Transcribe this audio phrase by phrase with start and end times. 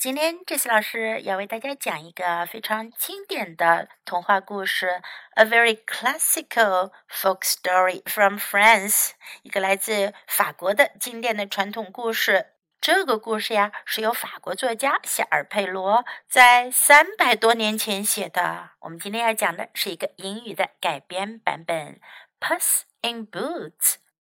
[0.00, 5.02] 今天这次老师要为大家讲一个非常经典的童话故事
[5.34, 9.10] ，a very classical folk story from France，
[9.42, 12.54] 一个来自法国的经典的传统故事。
[12.80, 18.70] 这个故事呀，是由法国作家夏尔佩罗在三百多年前写的。
[18.78, 22.00] 我们今天要讲的是一个英语的改编版本，
[22.40, 23.72] 《Puss in Boots》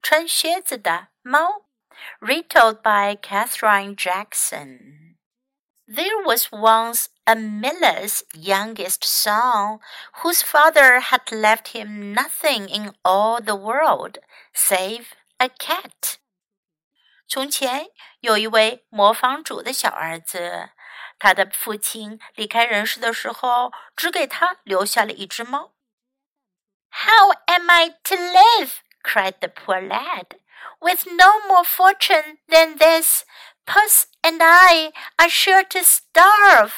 [0.01, 1.65] 穿靴子的猫
[2.21, 5.04] ，retold by Catherine Jackson。
[5.88, 9.80] There was once a miller's youngest son
[10.22, 14.20] whose father had left him nothing in all the world
[14.54, 16.18] save a cat.
[17.28, 17.88] 从前
[18.20, 20.70] 有一位磨坊主的小儿子，
[21.18, 25.74] 他的父亲离开人世的时候，只给他留下了一只猫。
[26.92, 28.72] How am I to live?
[29.04, 30.38] cried the poor lad.
[30.80, 33.26] With no more fortune than this,
[33.66, 36.72] Puss and I are sure to starve.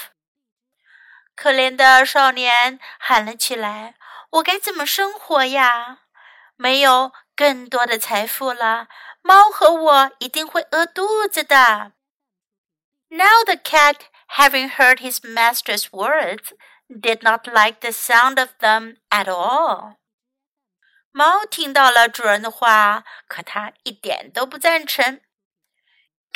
[1.36, 3.96] 可怜的少年喊了起来：“
[4.32, 6.00] 我该怎么生活呀？
[6.56, 8.88] 没有更多的财富了，
[9.22, 11.94] 猫和我一定会饿肚子的。”
[13.10, 14.02] Now the cat,
[14.38, 16.54] having heard his master's words,
[16.88, 19.96] did not like the sound of them at all.
[21.12, 25.22] 猫听到了主人的话，可它一点都不赞成。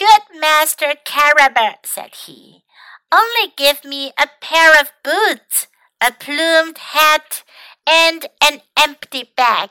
[0.00, 2.64] Good Master Carabas, said he,
[3.12, 5.66] only give me a pair of boots,
[6.00, 7.44] a plumed hat,
[7.86, 9.68] and an empty bag,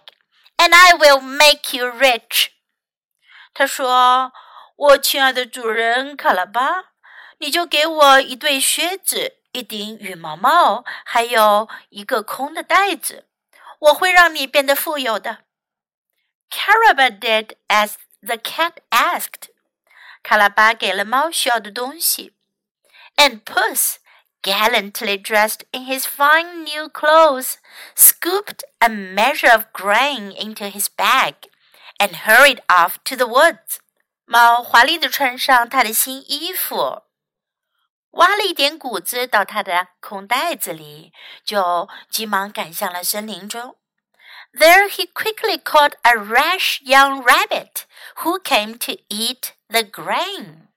[0.59, 2.51] and I will make you rich.
[3.55, 4.31] 他说
[4.77, 6.91] ：“我亲爱的主人卡拉巴，
[7.39, 13.27] 你就给我一对靴子、一顶羽毛帽，还有一个空的袋子，
[13.79, 15.39] 我会让你变得富有的。”
[16.51, 19.48] Caraba did as the cat asked.
[20.22, 22.34] 卡拉巴给了猫需要的东西，
[23.16, 23.96] and Puss,
[24.42, 27.54] gallantly dressed in his fine new clothes,
[27.94, 31.34] scooped a measure of grain into his bag
[31.98, 33.78] and hurried off to the woods.
[34.26, 37.02] 猫华丽的穿上它的新衣服，
[38.12, 41.12] 挖了一点谷子到它的空袋子里，
[41.44, 43.76] 就急忙赶向了森林中。
[44.52, 47.84] There he quickly caught a rash young rabbit
[48.22, 50.68] who came to eat the grain。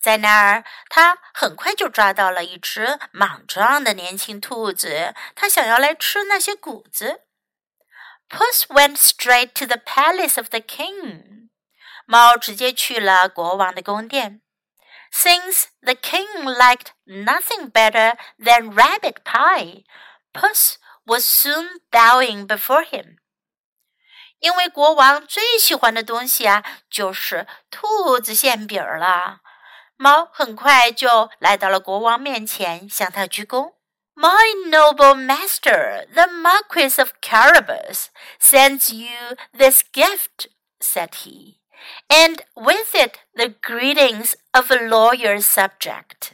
[0.00, 7.22] 在那儿，他很快就抓到了一只莽撞的年轻兔子，它想要来吃那些谷子。
[8.28, 11.48] Puss went straight to the palace of the king。
[12.06, 14.42] 猫直接去了国王的宫殿。
[15.10, 19.84] Since the king liked nothing better than rabbit pie,
[20.34, 20.76] Puss
[21.06, 23.17] was soon bowing before him.
[24.39, 29.41] 因为国王最喜欢的东西啊，就是兔子馅饼了。
[29.97, 33.73] 猫很快就来到了国王面前，向他鞠躬。
[34.15, 38.07] My noble master, the Marquis of Carabas,
[38.39, 40.47] sends you this gift,"
[40.79, 41.59] said he,
[42.09, 46.33] "and with it the greetings of a loyal subject."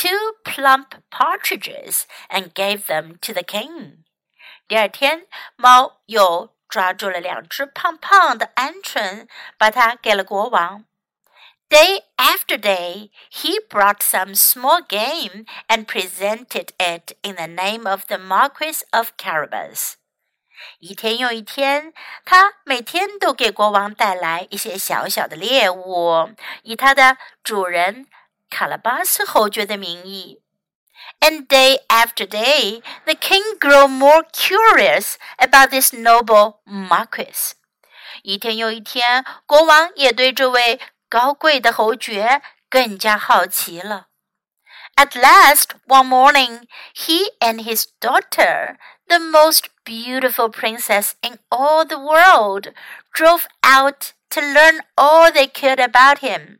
[0.00, 4.04] two plump partridges and gave them to the king.
[4.68, 5.26] 第二天，
[5.56, 10.84] 猫又抓住了两只胖胖的鹌鹑，把它给了国王。
[11.68, 18.18] Day after day, he brought some small game and presented it in the name of the
[18.18, 19.94] Marquis of Carabas.
[20.78, 21.92] 一天又一天，
[22.24, 26.30] 他每天都给国王带来一些小小的猎物，
[26.62, 28.06] 以他的主人
[28.50, 30.42] 卡拉巴斯侯爵的名义。
[31.20, 37.52] And day after day, the king grew more curious about this noble marquis.
[38.22, 44.08] 一天又一天，国王也对这位高贵的侯爵更加好奇了。
[44.96, 52.72] At last, one morning, he and his daughter, the most beautiful princess in all the world,
[53.12, 56.59] drove out to learn all they could about him.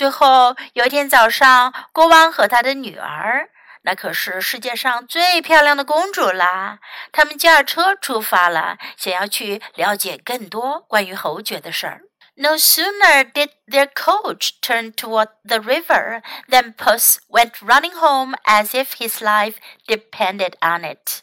[0.00, 3.50] 最后有一天早上，国王和他的女儿，
[3.82, 6.78] 那可是世界上最漂亮的公主啦，
[7.12, 12.00] 他们驾车出发了，想要去了解更多关于侯爵的事儿。
[12.36, 18.94] No sooner did their coach turn toward the river than Puss went running home as if
[18.96, 19.56] his life
[19.86, 21.20] depended on it.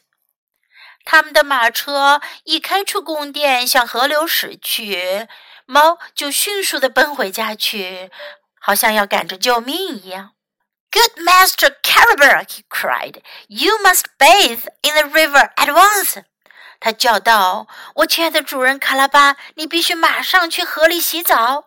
[1.03, 5.27] 他们的马车一开出宫殿，向河流驶去，
[5.65, 8.11] 猫就迅速地奔回家去，
[8.59, 10.31] 好像要赶着救命一样。
[10.91, 16.23] Good master Carabas, he cried, you must bathe in the river at once.
[16.79, 21.65] 他叫道：“我亲爱的主人卡拉巴，你必须马上去河里洗澡。”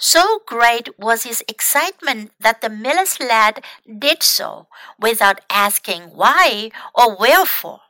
[0.00, 4.68] So great was his excitement that the miller's lad did so
[4.98, 7.80] without asking why or wherefore.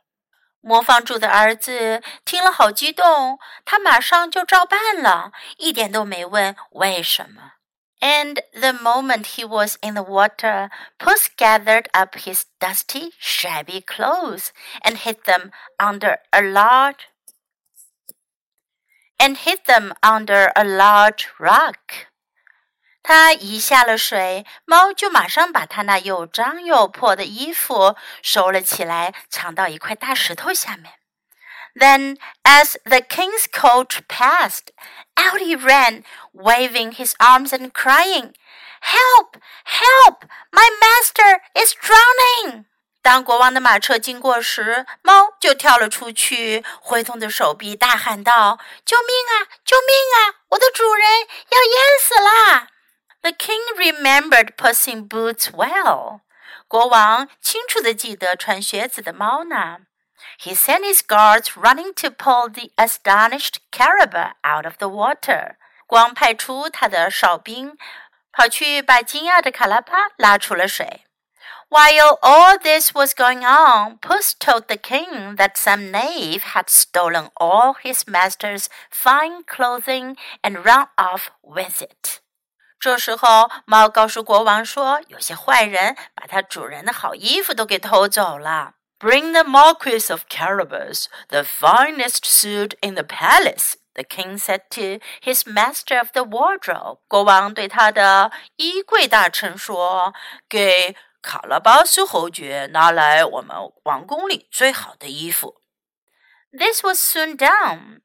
[0.61, 7.53] 磨坊主的儿子听了好激动，他马上就照办了，一点都没问为什么。
[8.00, 10.68] And the moment he was in the water,
[10.98, 14.52] Puss gathered up his dusty, shabby clothes
[14.82, 17.08] and hid them under a large
[19.18, 22.08] and hid them under a large rock.
[23.02, 30.92] 他一下了水，猫就马上把他那又脏又破的衣服收了起来，藏到一块大石头下面。
[31.74, 34.68] Then, as the king's coach passed,
[35.18, 38.32] out he ran, waving his arms and crying,
[38.80, 39.36] "Help!
[39.64, 40.22] Help!
[40.50, 42.64] My master is drowning!"
[43.02, 49.48] 当国王的马车经过时，猫就跳了出去，挥动着手臂，大喊道：“救命啊！
[49.64, 50.40] 救命啊！
[50.50, 51.06] 我的主人
[51.50, 52.68] 要淹死啦！”
[53.20, 56.20] The king remembered Puss in Boots well.
[56.66, 59.80] 国王清楚地记得穿靴子的猫呢。
[60.39, 65.55] he sent his guards running to pull the astonished Carabas out of the water。
[65.87, 67.77] 光派出他的哨兵，
[68.31, 71.05] 跑去把惊讶的卡拉巴拉出了水。
[71.69, 77.75] While all this was going on, Puss told the king that some knave had stolen all
[77.83, 82.21] his master's fine clothing and run off with it.
[82.79, 88.73] 这时候，猫告诉国王说，有些坏人把他主人的好衣服都给偷走了。
[88.98, 93.76] Bring the Marquis of Carabas the finest suit in the palace.
[93.94, 96.98] The king said to his master of the wardrobe.
[97.06, 100.14] 国王对他的衣柜大臣说：“
[100.48, 105.60] 给卡拉巴斯侯爵拿来我们王宫里最好的衣服。”
[106.56, 108.00] This was soon done.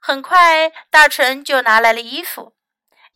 [0.00, 2.54] 很快，大臣就拿来了衣服。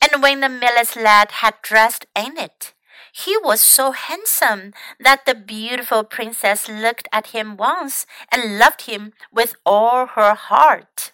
[0.01, 2.73] and when the miller's lad had dressed in it,
[3.13, 9.13] he was so handsome that the beautiful princess looked at him once and loved him
[9.31, 11.13] with all her heart.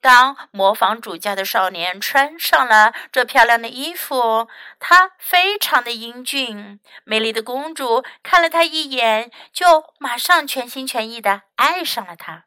[0.00, 4.48] 当模仿主教的少年穿上了这漂亮的衣服，
[4.78, 6.78] 他非常的英俊。
[7.04, 12.44] 美丽的公主看了他一眼，就马上全心全意的爱上了他。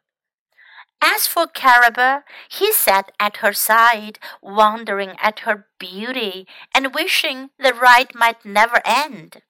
[1.04, 7.72] as for Caraba, he sat at her side, wondering at her beauty and wishing the
[7.72, 9.42] ride might never end.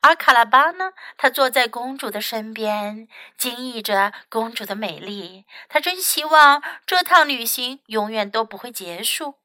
[0.00, 0.92] 而卡拉巴呢？
[1.16, 3.06] 他坐在公主的身边，
[3.38, 5.46] 惊异着公主的美丽。
[5.68, 9.38] 他真希望这趟旅行永远都不会结束。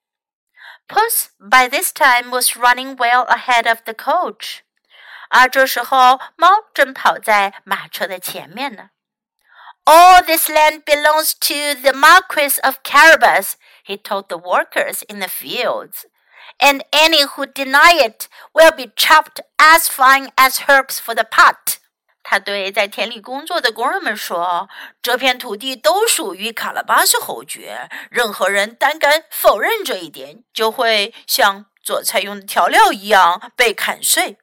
[0.88, 4.59] Puss by this time was running well ahead of the coach，
[5.30, 8.89] 而这时候猫正跑在马车的前面呢。
[9.86, 15.27] all this land belongs to the Marquis of Carabas, he told the workers in the
[15.27, 16.06] fields.
[16.59, 21.78] And any who deny it will be chopped as fine as herbs for the pot.
[22.23, 24.68] 他对在田里工作的工人们说：“
[25.02, 27.90] 这片土地都属于卡拉巴斯侯爵。
[28.09, 34.37] 任何人胆敢否认这一点，就会像做菜用的调料一样被砍碎。””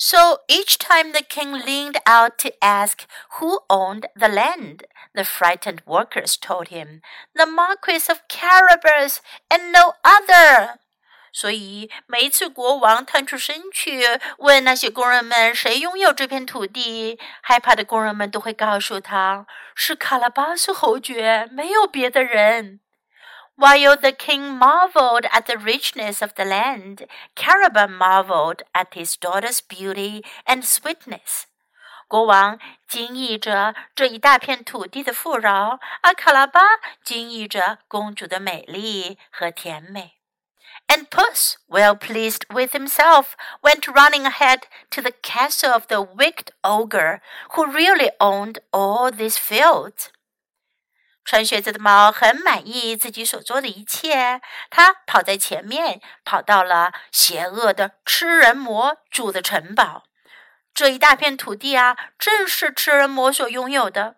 [0.00, 3.06] So each time the king leaned out to ask
[3.38, 7.00] who owned the land, the frightened workers told him,
[7.34, 10.78] The Marquis of Carabas and no other.
[11.32, 14.02] 所以每一次国王探出身去
[14.38, 22.80] 问那些工人们谁拥有这片土地，害怕的工人们都会告诉他是卡拉巴斯侯爵，没有别的人。
[23.61, 29.61] while the king marveled at the richness of the land, Carabas marveled at his daughter's
[29.61, 31.45] beauty and sweetness.
[32.07, 36.59] 国王惊异着这一大片土地的富饶，而卡拉巴
[37.03, 40.13] 惊异着公主的美丽和甜美。
[40.87, 47.21] And Puss, well pleased with himself, went running ahead to the castle of the wicked ogre,
[47.51, 50.09] who really owned all these fields.
[51.24, 54.40] 穿靴子的猫很满意自己所做的一切，
[54.70, 60.04] 它跑在前面，跑到了邪恶的吃人魔住的城堡。
[60.72, 64.16] 这一大片土地啊，正是吃人魔所拥有的。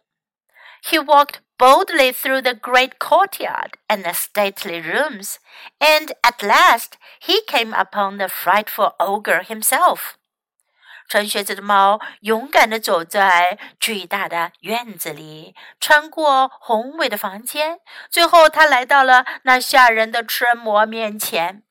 [0.82, 5.36] he walked boldly through the great courtyard and the stately rooms,
[5.80, 10.14] and at last he came upon the frightful ogre himself.
[11.08, 21.62] 穿靴子的猫勇敢地走在巨大的院子里，穿过宏伟的房间，最后他来到了那吓人的吃人魔面前。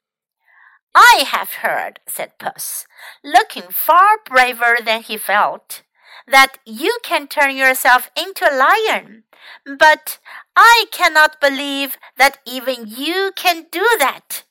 [0.94, 2.86] I have heard, said Puss,
[3.22, 5.84] looking far braver than he felt,
[6.26, 9.26] that you can turn yourself into a lion,
[9.64, 10.18] but
[10.56, 14.44] I cannot believe that even you can do that.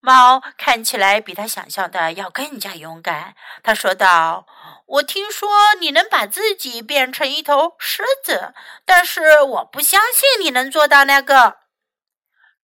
[0.00, 3.34] 猫看起来比他想象的要更加勇敢。
[3.62, 4.46] 他说道
[4.86, 5.48] ：“我听说
[5.80, 11.58] 你能把自己变成一头狮子，但是我不相信你能做到那个。”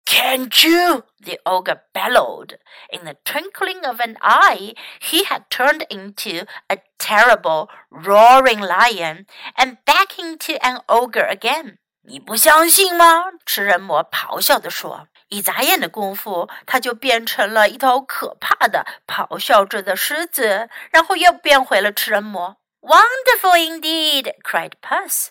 [0.06, 1.04] Can't you?
[1.18, 2.58] The ogre bellowed.
[2.90, 9.26] In the twinkling of an eye, he had turned into a terrible, roaring lion
[9.56, 11.78] and back into an ogre again.
[12.02, 13.32] 你不相信吗？
[13.46, 15.08] 吃人魔咆哮地说。
[15.34, 22.56] 一眨眼的功夫，它就变成了一头可怕的咆哮着的狮子，然后又变回了吃人魔。
[22.80, 24.32] Wonderful indeed!
[24.44, 25.30] cried Puss.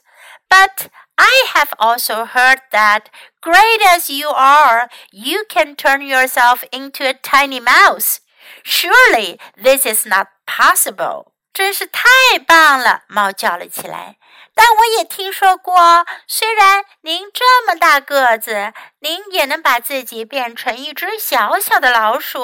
[0.50, 3.06] But I have also heard that,
[3.42, 8.18] great as you are, you can turn yourself into a tiny mouse.
[8.66, 11.32] Surely this is not possible.
[11.54, 12.10] 真是太
[12.46, 13.04] 棒了！
[13.08, 14.18] 猫叫了起来。
[14.56, 22.44] 但我也听说过，虽然您这么大个子，您也能把自己变成一只小小的老鼠。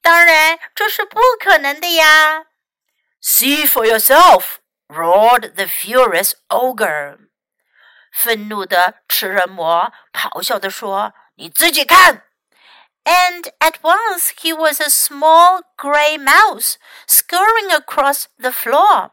[0.00, 2.46] 当然，这是不可能的呀。
[3.20, 4.56] See for yourself!
[4.88, 7.18] roared the furious ogre.
[8.12, 12.24] 愤怒的吃人魔咆哮地说：“你自己看。”
[13.04, 16.74] And at once he was a small gray mouse
[17.08, 19.12] scurrying across the floor.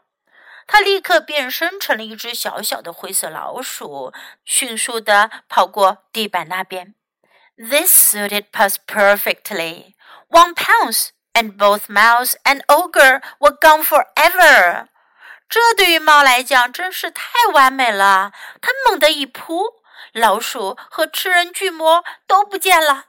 [0.69, 4.13] 他立刻变身成了一只小小的灰色老鼠，
[4.45, 6.95] 迅速地跑过地板那边。
[7.57, 9.95] This suited Puss perfectly.
[10.29, 14.89] One pounce, and both mouse and ogre were gone forever.
[15.49, 18.33] 这对于猫来讲真是太完美了。
[18.61, 19.83] 它猛地一扑，
[20.13, 23.05] 老鼠和吃人巨魔都不见了。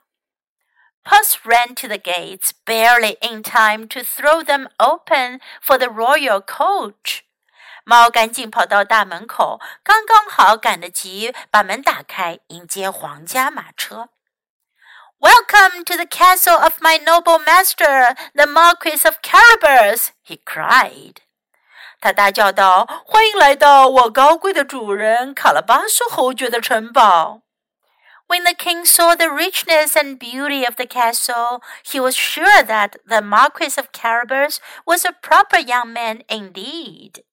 [1.03, 6.41] Puss ran to the gates, barely in time to throw them open for the royal
[6.41, 7.21] coach.
[7.85, 14.09] 猫赶紧跑到大门口，刚刚好赶得及把门打开，迎接皇家马车。
[15.19, 20.09] Welcome to the castle of my noble master, the Marquis of Carabas!
[20.25, 21.17] he cried.
[22.01, 27.41] 他大叫道：“欢迎来到我高贵的主人卡拉巴斯侯爵的城堡。”
[28.27, 32.93] When the king saw the richness and beauty of the castle, he was sure that
[33.07, 37.23] the Marquis of Carabas was a proper young man indeed.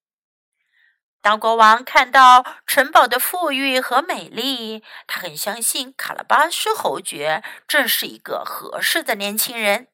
[1.27, 9.87] 当国王看到城堡的富裕和美丽，他很相信卡拉巴斯侯爵正是一个合适的年轻人。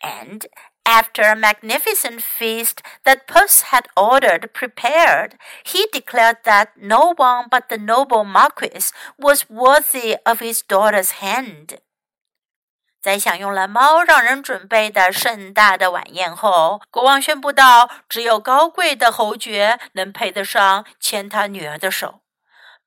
[0.00, 0.46] And
[0.84, 5.34] after a magnificent feast that Puss had ordered prepared,
[5.64, 11.78] he declared that no one but the noble Marquis was worthy of his daughter's hand.
[13.01, 22.21] 在享用了猫让人准备的盛大的晚宴后，国王宣布道：“只有高贵的侯爵能配得上牵他女儿的手。”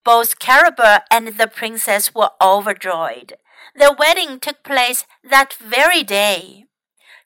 [0.04, 3.36] Both Carabas and the princess were overjoyed.
[3.74, 6.68] The wedding took place that very day.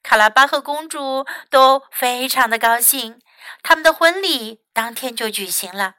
[0.01, 3.19] 卡拉巴和公主都非常的高兴，
[3.61, 5.95] 他们的婚礼当天就举行了。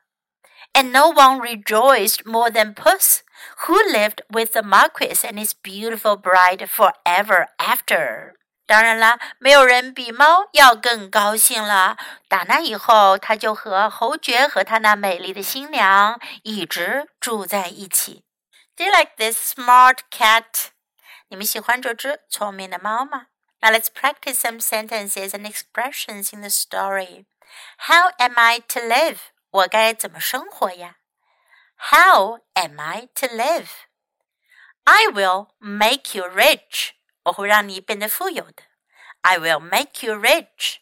[0.73, 3.19] And no one rejoiced more than Puss
[3.66, 8.34] who lived with the Marquis and his beautiful bride forever after.
[8.68, 11.98] 当然啦，没有人比猫要更高兴了。
[12.28, 18.24] 打那以后，他就和侯爵和他那美丽的新娘一直住在一起。
[18.76, 20.70] Do you like this smart cat？
[21.28, 23.28] 你们喜欢这只聪明的猫吗？
[23.62, 27.26] Now let's practice some sentences and expressions in the story.
[27.88, 29.18] How am I to live？
[29.52, 30.96] 我该怎么生活呀
[31.92, 33.70] ？how am I to live?
[34.86, 36.92] I will make you rich.
[37.24, 38.64] 我会让你变得富有的。
[39.22, 40.78] I will make you rich.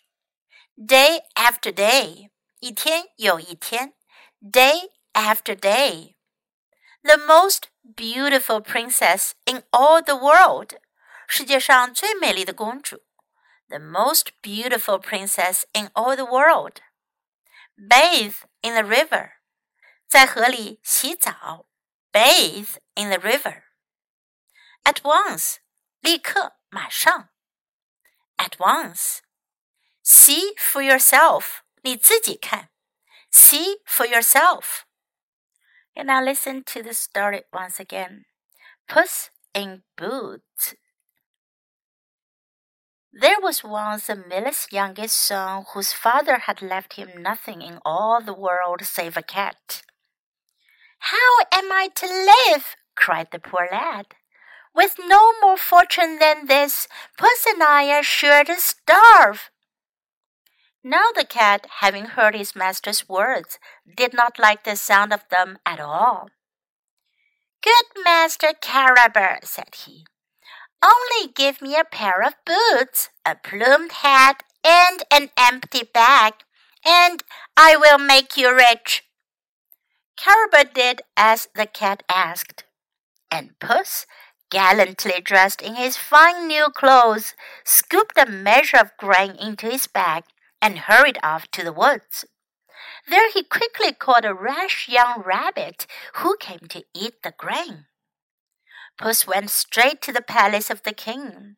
[0.76, 2.30] Day after day.
[2.60, 3.94] 一天又一天。
[4.42, 6.16] Day after day.
[7.04, 10.80] The most beautiful princess in all the world.
[11.28, 13.04] 世界上最美丽的公主。
[13.70, 16.82] The most beautiful princess in all the world.
[17.78, 19.32] Bathe in the river.
[20.08, 21.66] 在河里洗澡，
[22.12, 23.64] bathe in the river.
[24.84, 25.58] At once，
[26.02, 27.30] 立刻，马上。
[28.38, 29.20] At once.
[30.04, 32.70] See for yourself，你自己看。
[33.32, 34.84] See for yourself.
[35.96, 38.26] And now listen to the story once again.
[38.88, 40.76] Puss in Boots.
[43.12, 48.20] There was once a miller's youngest son whose father had left him nothing in all
[48.22, 49.84] the world save a cat.
[50.99, 52.77] How am I to live?
[52.95, 54.07] cried the poor lad.
[54.75, 56.87] With no more fortune than this,
[57.17, 59.51] Puss and I are sure to starve.
[60.85, 63.59] Now the cat, having heard his master's words,
[63.97, 66.29] did not like the sound of them at all.
[67.63, 70.07] Good Master Carabas, said he,
[70.83, 76.35] only give me a pair of boots, a plumed hat, and an empty bag,
[76.85, 77.23] and
[77.57, 79.08] I will make you rich.
[80.19, 82.65] Carabas did as the cat asked,
[83.31, 84.05] and Puss,
[84.51, 87.35] gallantly dressed in his fine new clothes,
[87.65, 90.25] scooped a measure of grain into his bag
[90.61, 92.25] and hurried off to the woods.
[93.09, 97.87] There he quickly caught a rash young rabbit who came to eat the grain.
[98.99, 101.57] Puss went straight to the palace of the king.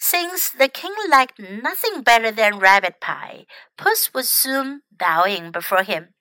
[0.00, 3.46] Since the king liked nothing better than rabbit pie,
[3.78, 6.13] Puss was soon bowing before him.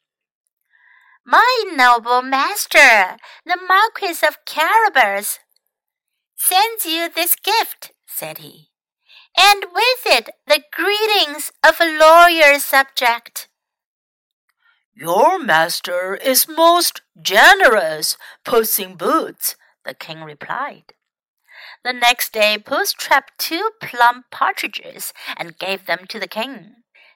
[1.26, 5.40] My noble master, the Marquis of Carabas,
[6.36, 8.70] sends you this gift, said he
[9.38, 13.48] and with it the greetings of a loyal subject.
[14.96, 18.16] Your master is most generous,
[18.46, 20.94] Puss in Boots, the king replied.
[21.84, 26.76] The next day Puss trapped two plump partridges and gave them to the king.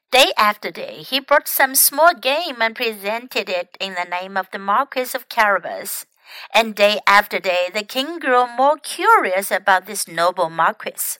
[0.09, 4.49] Day after day he brought some small game and presented it in the name of
[4.51, 6.05] the Marquis of Carabas.
[6.53, 11.19] And day after day the king grew more curious about this noble marquis.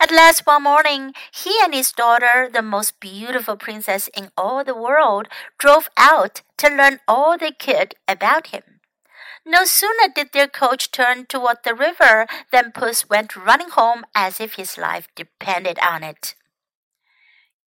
[0.00, 4.76] At last one morning, he and his daughter, the most beautiful princess in all the
[4.76, 5.26] world,
[5.58, 8.62] drove out to learn all they could about him.
[9.44, 14.40] No sooner did their coach turn toward the river than Puss went running home as
[14.40, 16.34] if his life depended on it.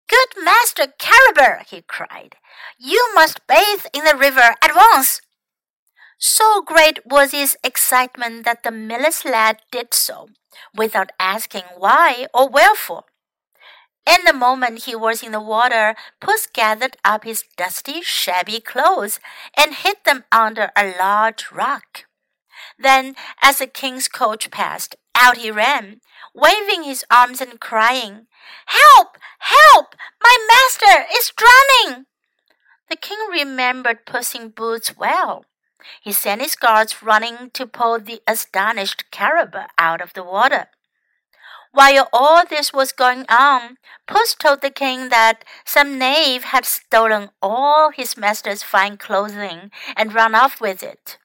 [0.08, 2.36] Good Master Carabas, he cried,
[2.78, 5.22] you must bathe in the river at once.
[6.18, 10.30] So great was his excitement that the miller's lad did so,
[10.76, 13.04] without asking why or wherefore.
[14.08, 19.20] In the moment he was in the water, Puss gathered up his dusty, shabby clothes
[19.56, 22.06] and hid them under a large rock.
[22.80, 26.00] Then, as the king's coach passed, out he ran,
[26.34, 28.28] waving his arms and crying,
[28.68, 29.18] Help!
[29.40, 29.96] Help!
[30.24, 32.06] My master is drowning!
[32.90, 35.46] The king remembered Puss in Boots well.
[36.02, 40.68] He sent his guards running to pull the astonished Carabas out of the water.
[41.72, 43.78] While all this was going on,
[44.08, 50.14] Puss told the king that some knave had stolen all his master's fine clothing and
[50.14, 51.18] run off with it.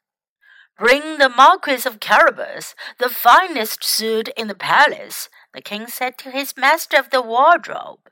[0.83, 6.31] Bring the Marquis of Carabas, the finest suit in the palace, the king said to
[6.33, 8.11] his master of the wardrobe.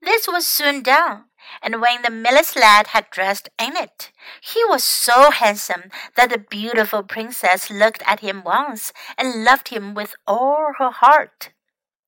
[0.00, 1.24] This was soon done,
[1.60, 6.38] and when the miller's lad had dressed in it, he was so handsome that the
[6.38, 11.50] beautiful princess looked at him once and loved him with all her heart.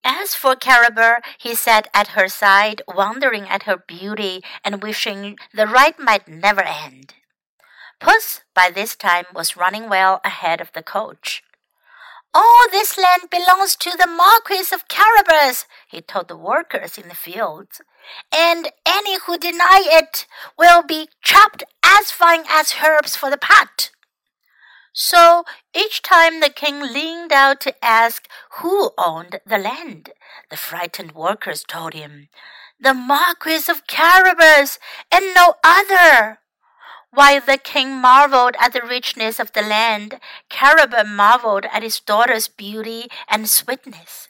[0.05, 5.67] As for Carabas, he sat at her side, wondering at her beauty and wishing the
[5.67, 7.15] ride might never end.
[8.01, 11.43] Puss, by this time, was running well ahead of the coach.
[12.33, 17.15] All this land belongs to the Marquis of Carabas, he told the workers in the
[17.15, 17.81] fields,
[18.33, 20.27] and any who deny it
[20.59, 23.91] will be chopped as fine as herbs for the pot.
[24.93, 28.29] So each time the king leaned out to ask
[28.59, 30.11] who owned the land,
[30.51, 32.29] the frightened workers told him,
[32.81, 34.79] The Marquis of Carabas
[35.13, 36.41] and no other.
[37.15, 40.19] While the king marveled at the richness of the land,
[40.51, 44.29] Carabas marveled at his daughter's beauty and sweetness.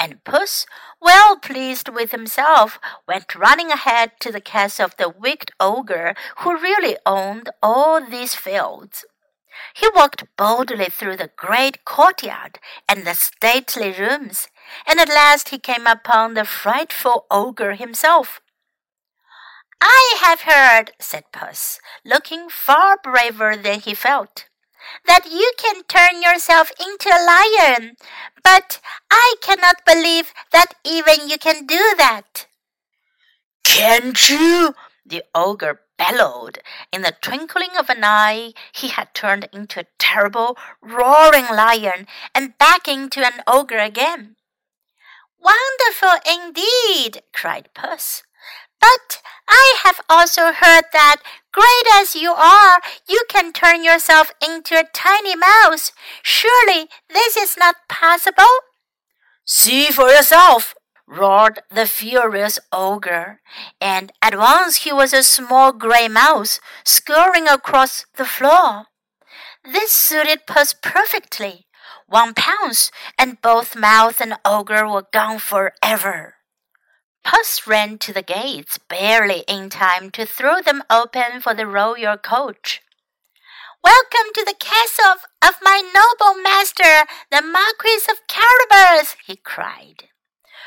[0.00, 0.64] And Puss,
[1.02, 6.56] well pleased with himself, went running ahead to the castle of the wicked ogre who
[6.56, 9.04] really owned all these fields.
[9.74, 12.58] He walked boldly through the great courtyard
[12.88, 14.48] and the stately rooms,
[14.86, 18.40] and at last he came upon the frightful ogre himself.
[19.80, 24.46] I have heard, said Puss, looking far braver than he felt,
[25.06, 27.96] that you can turn yourself into a lion,
[28.42, 32.46] but I cannot believe that even you can do that.
[33.64, 34.74] Can't you?
[35.06, 36.60] The ogre bellowed.
[36.92, 42.58] In the twinkling of an eye, he had turned into a terrible, roaring lion and
[42.58, 44.36] back into an ogre again.
[45.38, 48.22] Wonderful indeed, cried Puss.
[48.84, 51.16] But I have also heard that,
[51.52, 55.92] great as you are, you can turn yourself into a tiny mouse.
[56.22, 58.54] Surely this is not possible?
[59.46, 60.74] See for yourself,
[61.06, 63.40] roared the furious ogre,
[63.80, 68.86] and at once he was a small gray mouse scurrying across the floor.
[69.64, 71.66] This suited Puss perfectly.
[72.06, 76.34] One pounce, and both mouse and ogre were gone forever.
[77.24, 82.18] Puss ran to the gates barely in time to throw them open for the royal
[82.18, 82.82] coach.
[83.82, 90.04] Welcome to the castle of, of my noble master, the Marquis of Carabas, he cried.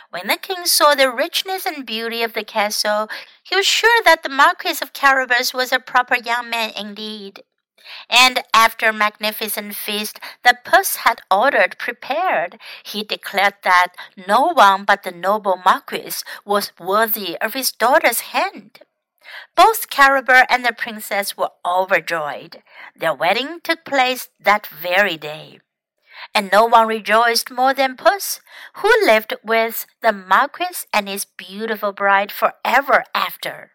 [0.10, 3.08] When the king saw the richness and beauty of the castle,
[3.43, 7.43] he was sure that the Marquis of Carabas was a proper young man indeed.
[8.10, 13.93] And after a magnificent feast the Puss had ordered prepared, he declared that
[14.28, 18.80] no one but the noble Marquis was worthy of his daughter's hand.
[19.56, 22.63] Both Carabas and the princess were overjoyed.
[22.95, 25.60] Their wedding took place that very day
[26.34, 28.39] and no one rejoiced more than Puss,
[28.76, 33.71] who lived with the Marquis and his beautiful bride forever after.